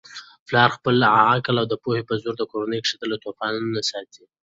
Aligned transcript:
پلارد 0.47 0.73
خپل 0.77 0.95
عقل 1.19 1.55
او 1.61 1.67
پوهې 1.83 2.03
په 2.09 2.13
زور 2.21 2.35
د 2.37 2.43
کورنی 2.51 2.79
کښتۍ 2.83 3.05
له 3.11 3.17
توپانونو 3.23 3.69
باسي. 3.75 4.23